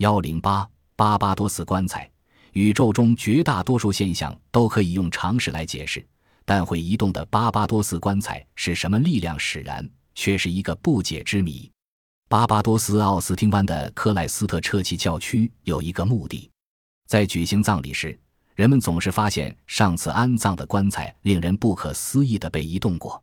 [0.00, 2.10] 幺零八巴巴多斯棺材，
[2.52, 6.02] 宇宙中绝大多数现象都可以用常识来解释，
[6.46, 11.70] 但会移动的巴巴多斯棺材是什么力量使然，却是一个不解之谜。
[12.30, 16.50] 巴巴多斯奥斯汀湾的克莱斯特彻奇教区有一个墓地，
[17.06, 18.18] 在举行葬礼时，
[18.54, 23.22] 人们总是发现上次安葬的棺材令人不可思议地被移动过。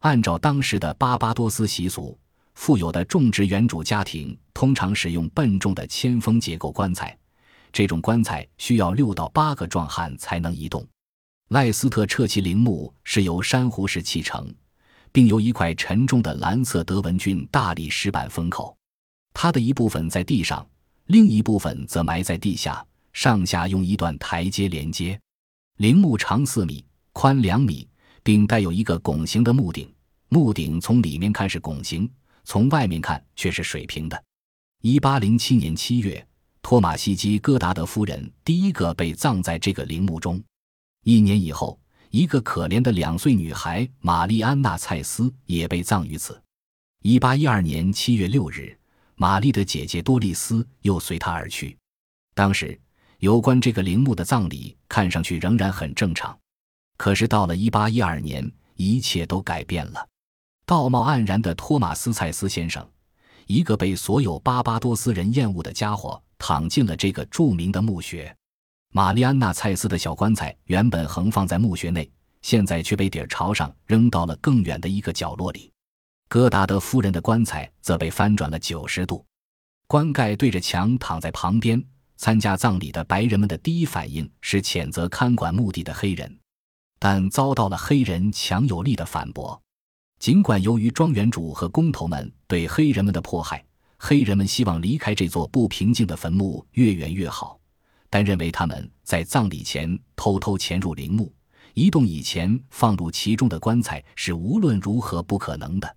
[0.00, 2.18] 按照当时的巴巴多斯习俗，
[2.58, 7.16] 富有的种植园主家庭通常使用笨重的铅封结构棺材，
[7.72, 10.84] 这种棺材需要六到八个壮汉才能移动。
[11.50, 14.52] 赖斯特彻奇陵墓是由珊瑚石砌成，
[15.12, 18.76] 并由一块沉重的蓝色德文郡大理石板封口，
[19.32, 20.68] 它的一部分在地上，
[21.06, 25.18] 另一部分则埋在地下，上下用一段台阶连接。
[25.76, 27.88] 陵墓长四米，宽两米。
[28.24, 29.90] 并带有一个拱形的墓顶，
[30.28, 32.10] 墓顶从里面看是拱形，
[32.48, 34.24] 从外面看却是水平的。
[34.80, 36.26] 一八零七年七月，
[36.62, 40.42] 托马西基戈达德夫人第一个被葬在这个陵墓中。
[41.04, 46.42] 一年以后，一个可怜的两岁女孩玛丽安娜·蔡斯也被葬于此。
[47.02, 48.74] 一八一二年七月六日，
[49.16, 51.76] 玛丽的姐姐多丽丝又随她而去。
[52.34, 52.80] 当时，
[53.18, 56.34] 有关这个陵墓的葬礼看上去仍然很正常。
[56.96, 60.08] 可是到了一八一二年，一切都改变了。
[60.68, 62.86] 道貌岸然的托马斯·蔡斯先生，
[63.46, 68.36] 一个被所有巴巴多斯人厌恶的家伙，躺进了这个著名的墓穴。
[68.92, 75.72] 玛丽安娜·蔡斯的小棺材原本横放在墓穴内，现在却被底儿朝上扔到了更远的一个角落里。
[76.28, 79.24] 戈达德夫人的棺材则被翻转了九十度，
[79.86, 81.82] 棺盖对着墙躺在旁边。
[82.18, 86.38] 参加葬礼的白人们的第一反应是谴责看管墓地的黑人。
[86.98, 89.58] 但遭到了黑人强有力的反驳。
[90.18, 93.64] 尽管由于庄园主和工头们对黑人们的迫害，
[93.98, 97.58] 黑人们希望离开这座不平静的坟墓越远越好，
[98.10, 101.32] 但认为他们在葬礼前偷偷潜入陵墓、
[101.74, 105.96] 移动以前放入其中的棺材是无论如何不可能的。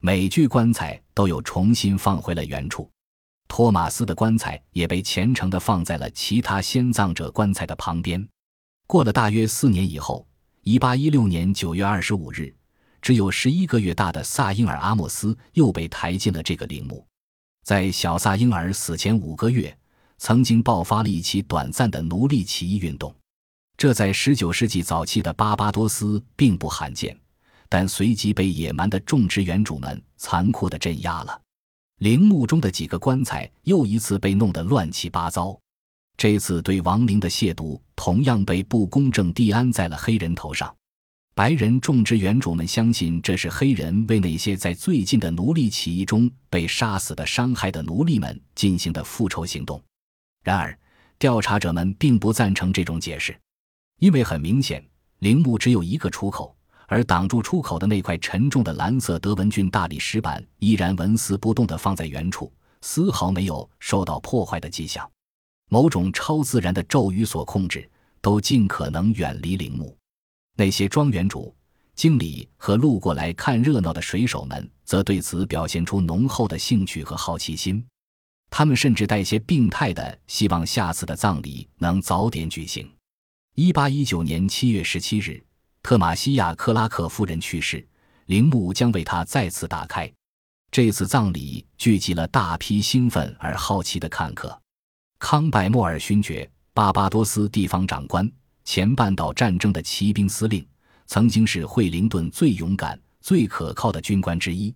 [0.00, 2.88] 每具棺材都有重新放回了原处。
[3.48, 8.28] 托马斯的棺材也被虔诚地放在了其他先葬者棺材的旁边。
[8.86, 10.24] 过了大约四年以后。
[10.68, 12.52] 一八一六年九月二十五日，
[13.06, 17.06] 只有十一个月大的萨因尔阿莫斯又被抬进了这个陵墓。
[17.62, 19.78] 在小萨因尔死前五个月，
[20.18, 23.14] 曾经爆发了一起短暂的奴隶起义运动，
[23.76, 27.16] 这在十九世纪早期的巴巴多斯并不罕见，
[27.68, 31.40] 但随即被野蛮的种植园主们残酷地镇压了。
[32.00, 35.56] 陵墓中的几个棺材又一次被弄得乱七八糟。
[36.16, 40.74] 这次对亡灵的亵渎同样被不公正地安在了黑人头上。
[41.36, 49.78] 白人种植园主们相信这是黑人为那些在最近的奴隶起义中被杀死的伤害的奴隶们进行的复仇行动。
[50.42, 50.78] 然而，
[51.18, 53.38] 调查者们并不赞成这种解释，
[53.98, 54.82] 因为很明显，
[55.18, 65.06] 陵墓只有一个出口，而挡住出口的那块沉重的蓝色德文郡大理石板依然纹丝不动地放在原处，丝毫没有受到破坏的迹象。
[65.68, 67.86] 某种超自然的咒语所控制，
[68.22, 69.94] 都尽可能远离陵墓。
[70.56, 71.54] 那些庄园主、
[71.94, 77.84] 经理和路过来看热闹的水手们，则对此表现出浓厚的兴趣和好奇心。
[78.48, 82.90] 他们甚至带些病态的希望下次的葬礼能早点举行。
[83.54, 85.44] 一八一九年七月十七日，
[85.82, 87.86] 特马西亚·克拉克夫人去世，
[88.26, 90.10] 陵墓将为她再次打开。
[90.70, 94.58] 这次葬礼聚集了大批兴奋而好奇的看客。
[95.18, 98.30] 康拜莫尔勋爵，巴巴多斯地方长官，
[98.66, 100.66] 前半岛战争的骑兵司令，
[101.06, 104.74] 曾经是惠灵顿最勇敢、最可靠的军官之一。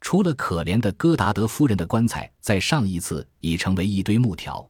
[0.00, 4.66] 除了可怜的戈达德夫人的棺材，在上一次已成为一堆木条，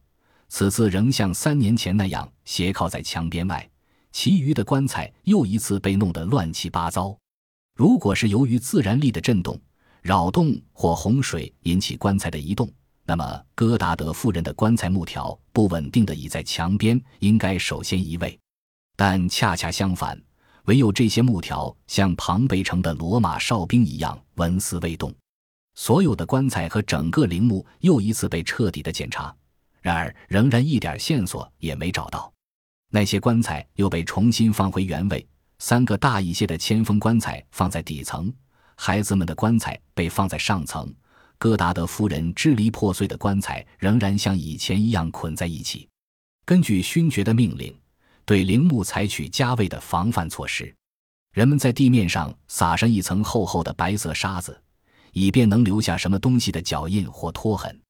[0.48, 3.68] 此次仍像三年前那样斜靠在墙边外，
[4.12, 7.14] 其余的棺材又一次被弄得乱七八糟。
[7.76, 9.60] 如果是由于自然力的震动、
[10.00, 12.72] 扰动或洪水引起棺材的移动，
[13.04, 18.40] 那么，戈达德夫人的棺材木条不稳定的倚在墙边，应该首先移位。
[18.96, 20.20] 但恰恰相反，
[20.64, 25.12] 唯有这些木条像庞贝城的罗马哨兵一样纹丝未动。
[25.74, 29.34] 所有的棺材和整个陵墓又一次被彻底的检查，
[29.82, 32.32] 然而仍然一点线索也没找到。
[32.90, 35.26] 那些棺材又被重新放回原位，
[35.58, 38.32] 三个大一些的铅封棺材放在底层，
[38.76, 40.94] 孩子们的棺材被放在上层。
[41.36, 45.88] 戈达德夫人支离破碎的棺材仍然像以前一样捆在一起。
[46.46, 47.76] 根据勋爵的命令，
[48.24, 50.74] 对陵墓采取加倍的防范措施。
[51.32, 54.60] 人们在地面上撒上一层厚厚的白色沙子，
[55.12, 57.80] 以便能留下什么东西的脚印或拖痕。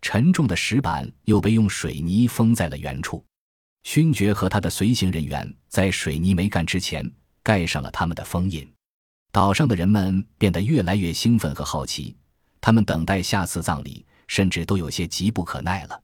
[0.00, 3.24] 沉重的石板又被用水泥封在了原处。
[3.82, 7.10] 勋爵和他的随行人员在水泥没干之前
[7.42, 8.70] 盖上了他们的封印。
[9.32, 12.16] 岛上的人们变得越来越兴奋和好奇，
[12.60, 16.00] 他们等待下次葬礼，甚至都有些急不可耐了。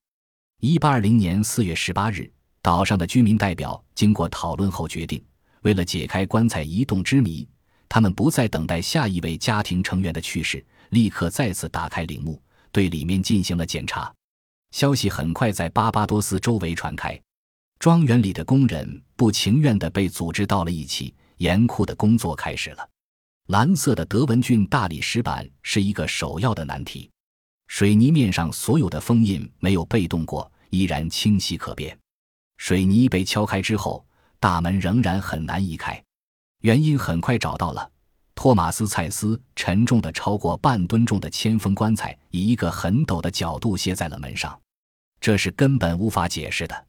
[0.61, 2.31] 一八二零年四月十八日，
[2.63, 5.23] 岛上的居民代表经过讨论后决定，
[5.63, 7.49] 为了解开棺材移动之谜，
[7.89, 12.41] 他们不再等待下一位家庭成员的去世，立刻再次打开陵墓，
[12.71, 14.13] 对里面进行了检查。
[14.73, 17.19] 消息很快在巴巴多斯周围传开，
[17.79, 22.89] 庄园里的工人不情愿地被组织到了一起，严酷的工作开始了。
[23.49, 27.11] 蓝色的德文郡大理石板是一个首要的难题，
[27.69, 31.99] 水泥面上所有的封印没有被动过，依然清晰可辨。
[32.61, 34.05] 水泥被敲开之后，
[34.39, 36.01] 大门仍然很难移开，
[36.61, 37.91] 原因很快找到了。
[38.35, 44.61] 托马斯·蔡斯沉重的超过半吨重的铅封棺材以一个很陡的角度卸在了门上，
[45.23, 46.87] 这是根本无法解释的。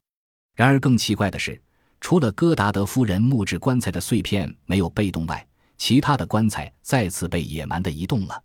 [0.54, 1.58] 然而更奇怪的是，
[2.02, 5.44] 除了戈达德夫人木质棺材的碎片没有被动外，
[5.78, 8.42] 其他的棺材再次被野蛮地移动了，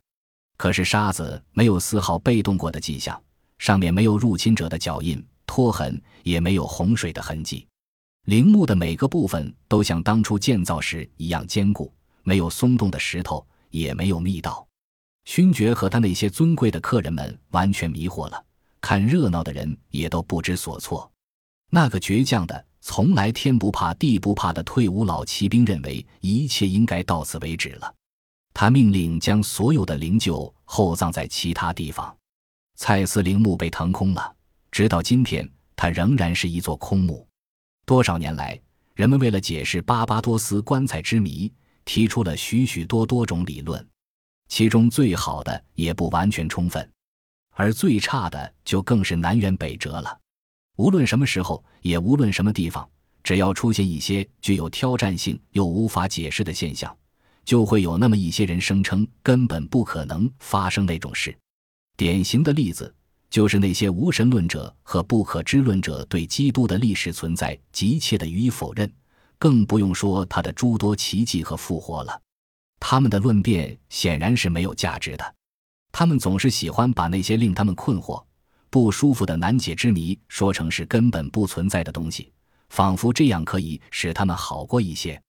[0.56, 3.22] 可是沙子没有丝毫被动过的迹象，
[3.60, 7.66] 上面没有入侵者的脚印、拖痕，也没有洪水的痕迹。
[8.26, 11.92] 陵墓的每个部分都像当初建造时一样坚固，
[12.22, 14.68] 没有松动的石头，也没有密道。
[15.26, 18.46] 勋爵和他那些尊贵的客人们完全迷惑了，
[18.82, 21.12] 看热闹的人也都不知所措。
[21.72, 22.66] 那个倔强的。
[22.80, 27.94] 从来天不怕地不怕的退伍老骑兵认为一切应该到此为止了，
[28.54, 32.16] 他命令将所有的灵柩厚葬在其他地方。
[32.76, 34.34] 蔡司陵墓被腾空了，
[34.72, 37.28] 直到今天，它仍然是一座空墓。
[37.86, 38.60] 多少年来，
[38.96, 41.52] 人们为了解释巴巴多斯棺材之谜，
[41.86, 43.88] 提出了许许多多种理论，
[44.50, 46.92] 其中最好的也不完全充分，
[47.52, 50.20] 而最差的就更是南辕北辙了。
[50.78, 52.88] 无论什么时候，也无论什么地方，
[53.24, 56.96] 只要出现一些具有挑战性又无法解释的现象，
[57.46, 61.36] 就会有那么一些人声称根本不可能发生那种事。
[61.96, 62.94] 典型的例子
[63.30, 68.92] 就是那些无神论者和不可知论者对基督的历史存在急切的予以否认，
[69.38, 72.22] 更不用说他的诸多奇迹和复活了。
[72.80, 75.36] 他们的论辩显然是没有价值的，
[75.92, 78.24] 他们总是喜欢把那些令他们困惑。
[78.70, 82.32] 不舒服的难解之谜说成是根本不存在的东西，
[82.70, 85.20] 仿佛这样可以使他们好过一些。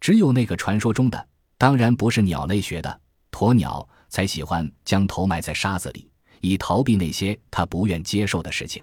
[0.00, 3.00] 只有那个传说中的，当然不是鸟类学的
[3.30, 6.07] 鸵鸟，才喜欢将头埋在沙子里，
[6.40, 8.82] 以逃避那些他不愿接受的事情。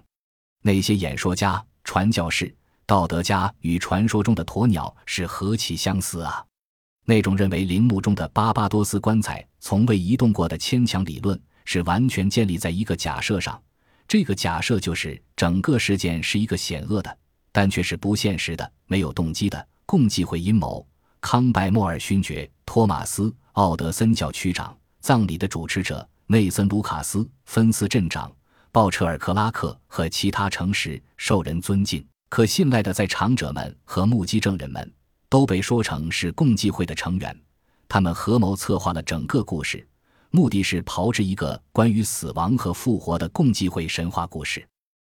[0.62, 2.54] 那些演说家、传教士、
[2.86, 6.44] 道德家与传说中的鸵鸟是何其相似啊！
[7.06, 13.62] 那种认为陵墓中的巴巴多斯棺材从未移动过的牵强理论，是完全建立在一个假设上。
[14.08, 17.18] 这个假设就是整个事件是一个险恶的，
[17.51, 20.86] 但却是不现实的、没有动机的共济会阴谋。
[21.22, 23.24] 康拜莫尔勋爵、托马斯·
[23.54, 28.31] 奥德森教区长、葬礼的主持者内森·卢卡斯、芬斯镇长、
[28.72, 34.92] 鲍彻尔·克拉克和其他诚实、受人尊敬、可信赖的在场者们和目击证人们，
[35.30, 37.39] 都被说成是共济会的成员。
[37.88, 39.88] 他们合谋策划了整个故事。
[40.31, 44.68] 目的是炮制一个关于死亡和复活的共济会神话故事。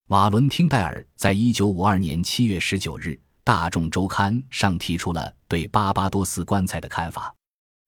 [0.09, 3.09] 瓦伦汀·戴尔在一九五二年七月十九日
[3.43, 7.33] 《大众周刊》上提出了对巴巴多斯棺材的看法。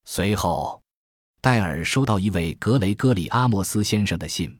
[0.06, 0.82] 随后，
[1.42, 4.54] 戴尔收到一位格雷戈里·阿莫斯先生的信，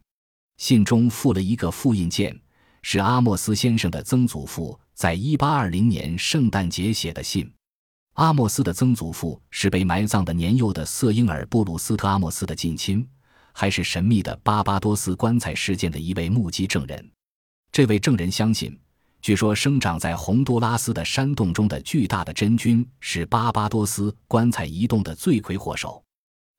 [0.57, 2.35] 信中附了一个复印件，
[2.81, 7.53] 是阿莫斯先生的曾祖父在一八二零年圣诞节写的信。
[8.15, 13.07] 阿莫斯的曾祖父是被埋葬的年幼的瑟英尔·布鲁斯特·阿莫斯的近亲，
[13.53, 17.11] 还是神秘的巴巴多斯棺材事件的一位目击证人。
[17.71, 18.75] 这位证人相信，
[19.21, 26.03] 据说生长在洪都拉斯的山洞中的巨大的真菌是巴巴多斯棺材移动的罪魁祸首。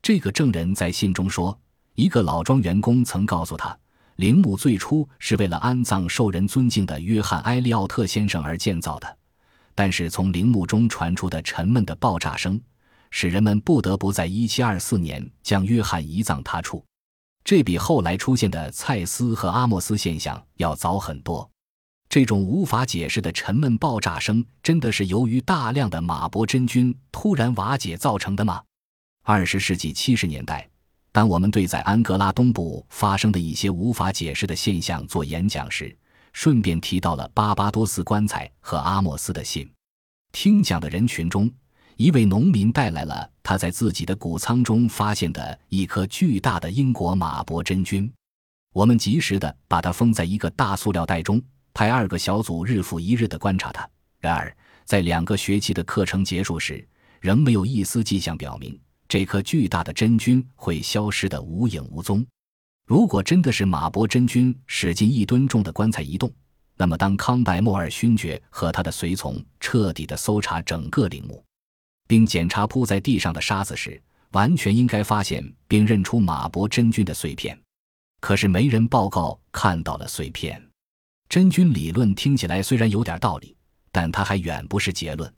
[0.01, 1.57] 这个证人在信中说，
[1.93, 3.77] 一个老庄员工曾告诉他，
[4.15, 9.17] 陵墓最初是为了安葬受人尊敬的约翰·埃利奥特先生而建造的。
[9.75, 12.59] 但是从陵墓中传出的沉闷的爆炸声，
[13.11, 16.83] 使人们不得不在1724年将约翰移葬他处。
[17.43, 21.47] 这比后来出现的蔡斯和阿莫斯现象要早很多。
[22.09, 28.63] 这种无法解释的沉闷爆炸声，真的是由于大量的马勃真菌突然瓦解造成的吗？
[29.23, 30.67] 二十世纪七十年代，
[31.11, 35.95] 当我们对在安哥拉东部发生的一些无法解释的现象做演讲时，
[36.33, 39.69] 顺便提到了巴巴多斯棺材和阿莫斯的信。
[40.31, 41.49] 听讲的人群中，
[41.97, 48.11] 一位农民带来了他在自己的谷仓中发现的一颗巨大的英国马勃真菌。
[48.73, 51.39] 我们及时的把它封在一个大塑料袋中，
[51.75, 53.87] 派二个小组日复一日的观察它。
[54.19, 56.87] 然而，在两个学期的课程结束时，
[57.19, 58.79] 仍没有一丝迹象表明
[59.11, 62.25] 这颗巨大的真菌会消失得无影无踪。
[62.87, 66.31] 如果真的是马勃真菌使进一吨重的棺材移动，
[66.77, 71.43] 那么当康拜莫尔勋爵和他的随从彻底的搜查整个陵墓，
[72.07, 74.01] 并检查铺在地上的沙子时，
[74.31, 77.59] 完全应该发现并认出马勃真菌的碎片。
[78.21, 80.65] 可是没人报告看到了碎片。
[81.27, 83.57] 真菌理论听起来虽然有点道理，
[83.91, 85.29] 但它还远不是结论。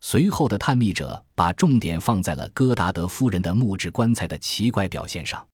[0.00, 5.46] 随后的探秘者把重点放在了戈达德夫人的木质棺材的奇怪表现上。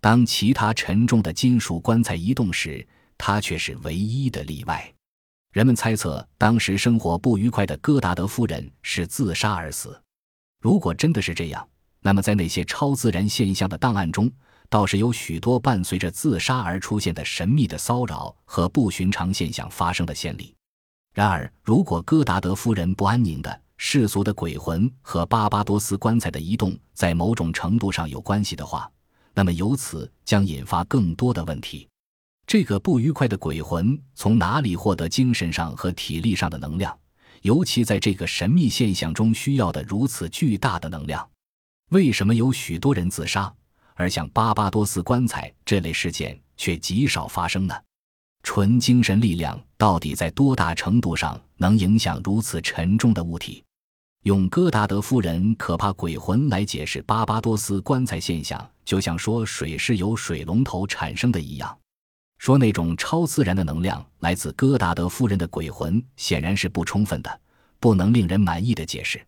[0.00, 4.92] 当其他沉重的金属棺材移动时，它却是唯一的例外。
[5.52, 10.02] 人们猜测，当时生活不愉快的戈达德夫人是自杀而死。
[10.60, 11.68] 如果真的是这样，
[12.00, 14.28] 那么在那些超自然现象的档案中，
[14.68, 20.54] 倒是有许多伴随着自杀而出现的神秘的骚扰和不寻常现象发生的先例。
[21.14, 28.88] 然而，如果戈达德夫人不安宁的世俗的鬼魂和巴巴多斯棺材的移动在某种程度上有关系的话，
[29.34, 31.88] 那么由此将引发更多的问题。
[32.46, 36.96] 这个不愉快的鬼魂从哪里获得精神上和体力上的能量？
[37.42, 41.28] 尤其在这个神秘现象中需要的如此巨大的能量？
[41.90, 43.52] 为什么有许多人自杀？
[43.94, 47.74] 而像巴巴多斯棺材这类事件却极少发生呢？
[48.44, 53.62] 纯精神力量到底在多大程度上能影响如此沉重的物体？
[54.22, 61.76] 用戈达德夫人可怕鬼魂来解释巴巴多斯棺材现象，就像说水是由水龙头产生的一样。
[62.38, 67.40] 说那种超自然的能量来自戈达德夫人的鬼魂，显然是不充分的、
[67.80, 69.20] 不能令人满意的解释。